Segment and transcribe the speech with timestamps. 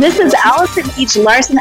[0.00, 1.18] This is Allison H.
[1.18, 1.58] Larson.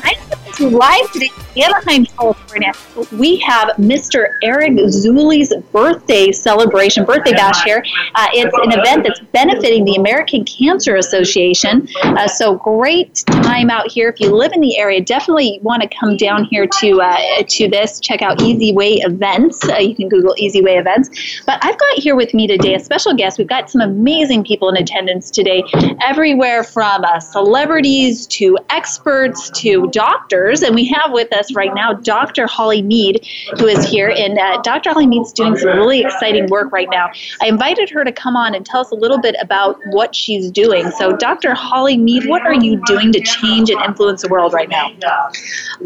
[0.60, 2.74] Live today in Anaheim, California.
[3.13, 4.34] We have Mr.
[4.44, 7.82] Eric Zuley's birthday celebration, birthday bash here.
[8.15, 11.87] Uh, it's an event that's benefiting the American Cancer Association.
[12.04, 14.10] Uh, so great time out here.
[14.10, 17.70] If you live in the area, definitely want to come down here to uh, to
[17.70, 18.02] this.
[18.02, 19.68] Check out Easy Way Events.
[19.70, 21.41] Uh, you can Google Easy Way Events.
[21.46, 23.38] But I've got here with me today a special guest.
[23.38, 25.64] We've got some amazing people in attendance today,
[26.02, 31.94] everywhere from uh, celebrities to experts to doctors and we have with us right now
[31.94, 32.48] Dr.
[32.48, 33.26] Holly Meade,
[33.58, 34.09] who is here.
[34.09, 34.91] And uh, Dr.
[34.91, 37.09] Holly Meade's doing some really exciting work right now.
[37.41, 40.49] I invited her to come on and tell us a little bit about what she's
[40.52, 40.89] doing.
[40.91, 41.53] So, Dr.
[41.53, 44.89] Holly Meade, what are you doing to change and influence the world right now?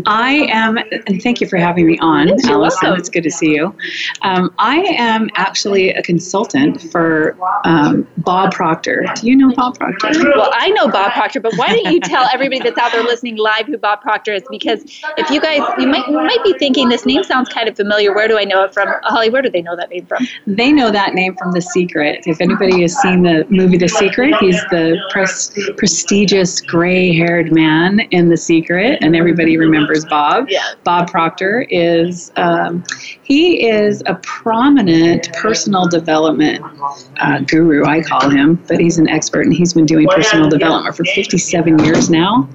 [0.06, 2.80] I am, and thank you for having me on, Yes, Allison.
[2.84, 3.00] welcome.
[3.00, 3.76] It's good to see you.
[4.22, 9.06] Um, I am actually a consultant for um, Bob Proctor.
[9.16, 10.10] Do you know Bob Proctor?
[10.36, 13.38] Well, I know Bob Proctor, but why don't you tell everybody that's out there listening
[13.38, 14.44] live who Bob Proctor is?
[14.54, 14.84] Because
[15.18, 18.14] if you guys, you might you might be thinking this name sounds kind of familiar.
[18.14, 18.88] Where do I know it from?
[19.04, 20.28] Holly, where do they know that name from?
[20.46, 22.24] They know that name from The Secret.
[22.28, 28.30] If anybody has seen the movie The Secret, he's the pres- prestigious gray-haired man in
[28.30, 30.48] The Secret, and everybody remembers Bob.
[30.50, 30.74] Yeah.
[30.84, 32.84] Bob Proctor is um,
[33.24, 36.64] he is a prominent personal development
[37.20, 40.96] uh, guru, I call him, but he's an expert, and he's been doing personal development
[40.96, 42.48] for 57 years now,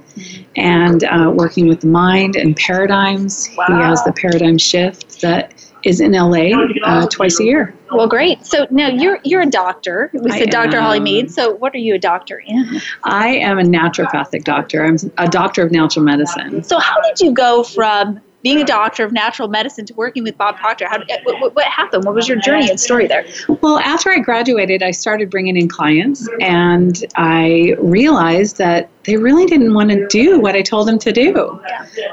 [0.59, 3.45] and uh, working with the mind and paradigms.
[3.45, 6.51] He has the paradigm shift that is in LA
[6.83, 7.73] uh, twice a year.
[7.91, 8.45] Well, great.
[8.45, 10.11] So now you're you're a doctor.
[10.13, 10.81] We said Dr.
[10.81, 10.99] Holly.
[10.99, 11.31] Meade.
[11.31, 12.81] So what are you a doctor in?
[13.03, 14.85] I am a naturopathic doctor.
[14.85, 16.63] I'm a doctor of natural medicine.
[16.63, 20.37] So how did you go from being a doctor of natural medicine to working with
[20.37, 20.87] Bob Proctor?
[20.87, 22.05] How eh, what, what- what happened?
[22.05, 23.25] What was your journey and story there?
[23.61, 29.45] Well, after I graduated, I started bringing in clients, and I realized that they really
[29.45, 31.59] didn't want to do what I told them to do.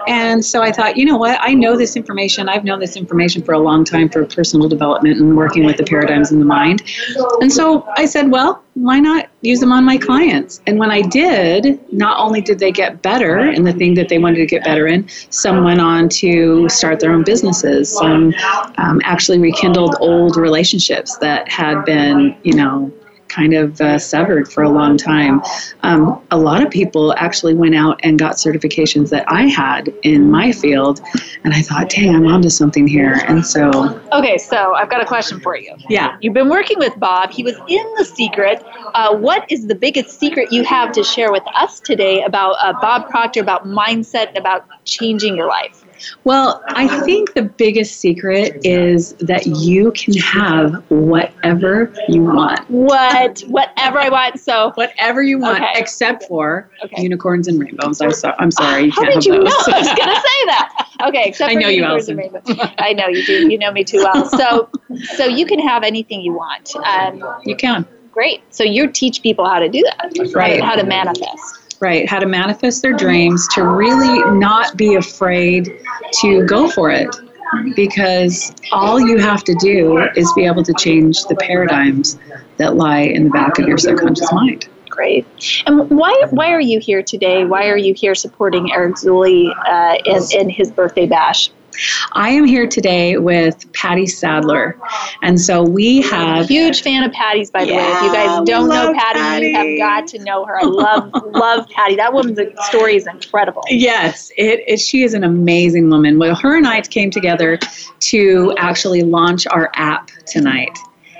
[0.08, 1.38] And so I thought, you know what?
[1.40, 2.48] I know this information.
[2.48, 5.84] I've known this information for a long time for personal development and working with the
[5.84, 6.82] paradigms in the mind.
[7.40, 10.60] And so I said, well, why not use them on my clients?
[10.66, 14.18] And when I did, not only did they get better in the thing that they
[14.18, 17.90] wanted to get better in, some went on to start their own businesses.
[17.90, 18.34] Some
[18.76, 22.92] um, actually rekindled old relationships that had been, you know,
[23.36, 25.42] kind of uh, severed for a long time.
[25.82, 30.30] Um, a lot of people actually went out and got certifications that I had in
[30.30, 31.00] my field,
[31.44, 33.20] and I thought, dang, I'm onto something here.
[33.28, 35.74] And so, Okay, so I've got a question for you.
[35.90, 36.16] yeah.
[36.20, 37.30] You've been working with Bob.
[37.30, 38.64] He was in The Secret.
[38.94, 42.72] Uh, what is the biggest secret you have to share with us today about uh,
[42.80, 45.84] Bob Proctor, about mindset, and about changing your life?
[46.24, 52.68] Well, I think the biggest secret is that you can have whatever you want.
[52.70, 54.40] What, whatever I want.
[54.40, 55.72] So, Whatever you want, Okay.
[55.76, 57.02] except for Okay.
[57.02, 58.00] unicorns and rainbows.
[58.00, 59.50] I'm, so, I'm sorry, you how can't did you have know.
[59.50, 60.72] I was going to say that?
[61.08, 62.42] Okay, except I for know you, unicorns and Allison.
[62.56, 62.74] rainbows.
[62.78, 63.50] I know you do.
[63.50, 64.24] You know me too well.
[64.26, 64.70] So,
[65.14, 66.74] so you can have anything you want.
[66.76, 67.84] Um, you can.
[68.10, 68.42] great.
[68.48, 70.62] So you teach people how to do that, Right.
[70.62, 71.55] How to manifest.
[71.78, 75.78] Right, how to manifest their dreams, to really not be afraid
[76.20, 77.14] to go for it.
[77.74, 82.18] Because all you have to do is be able to change the paradigms
[82.56, 84.68] that lie in the back of your subconscious mind.
[84.88, 85.26] Great.
[85.66, 87.44] And why why are you here today?
[87.44, 91.50] Why are you here supporting Eric Zuley uh, in, in his birthday bash?
[92.12, 94.78] I am here today with Patty Sadler.
[95.22, 97.84] And so we have Huge fan of Patty's, by the way.
[97.84, 100.60] If you guys don't know love Patty, you have got to know her.
[100.60, 101.96] I love love Patty.
[101.96, 103.62] That woman's story is incredible.
[103.68, 106.18] Yes, it, it, she is an amazing woman.
[106.18, 107.58] Well, her and I came together
[108.00, 110.76] to actually launch our app tonight.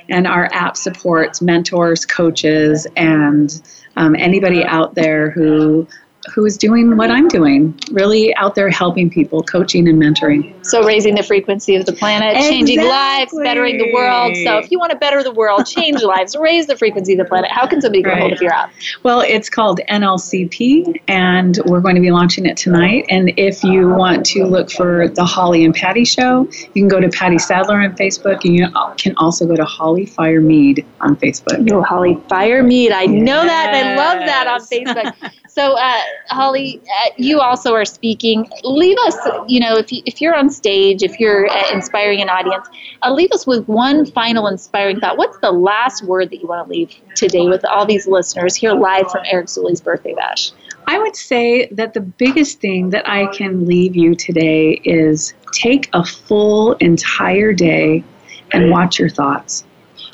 [0.08, 3.60] And our app supports mentors, coaches, and
[3.96, 5.88] um, anybody out there who
[6.34, 10.64] who is doing what I'm doing, really out there helping people, coaching and mentoring.
[10.66, 14.36] So raising the frequency of the planet, changing lives, bettering the world.
[14.44, 17.24] So if you want to better the world, change lives, raise the frequency of the
[17.24, 17.50] planet.
[17.50, 18.32] How can somebody get a hold Right.
[18.32, 18.72] of your app?
[19.02, 23.06] Well, it's called NLCP, and we're going to be launching it tonight.
[23.08, 27.00] And if you want to look for the Holly and Patty Show, you can go
[27.00, 31.16] to Patty Sadler on Facebook, and you can also go to Holly Fire Meade on
[31.16, 31.70] Facebook.
[31.70, 32.92] Oh, Holly Fire Meade.
[32.92, 33.72] I know that.
[33.74, 35.30] And I love that on Facebook.
[35.56, 38.46] So, uh, Holly, uh, you also are speaking.
[38.62, 39.16] Leave us,
[39.48, 42.68] you know, if, you, if you're on stage, if you're uh, inspiring an audience,
[43.02, 45.16] uh, leave us with one final inspiring thought.
[45.16, 48.74] What's the last word that you want to leave today with all these listeners here
[48.74, 50.52] live from Eric Zuley's birthday bash?
[50.88, 55.88] I would say that the biggest thing that I can leave you today is take
[55.94, 58.04] a full entire day
[58.52, 59.64] and watch your thoughts.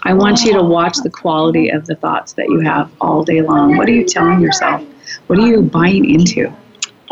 [0.05, 3.41] I want you to watch the quality of the thoughts that you have all day
[3.41, 3.77] long.
[3.77, 4.83] What are you telling yourself?
[5.29, 6.53] What are you buying into?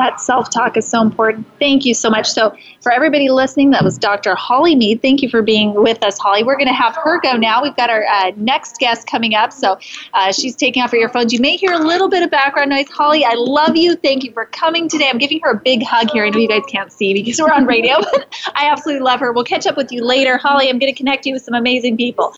[0.00, 1.46] that self talk is so important.
[1.58, 2.26] Thank you so much.
[2.28, 4.34] So, for everybody listening, that was Dr.
[4.34, 5.02] Holly Meade.
[5.02, 6.42] Thank you for being with us, Holly.
[6.42, 7.62] We're going to have her go now.
[7.62, 9.52] We've got our uh, next guest coming up.
[9.52, 9.78] So,
[10.14, 11.32] uh, she's taking off her earphones.
[11.32, 12.88] You may hear a little bit of background noise.
[12.90, 13.94] Holly, I love you.
[13.94, 15.08] Thank you for coming today.
[15.10, 16.24] I'm giving her a big hug here.
[16.24, 19.32] I know you guys can't see because we're on radio, but I absolutely love her.
[19.32, 20.38] We'll catch up with you later.
[20.38, 22.34] Holly, I'm going to connect you with some amazing people.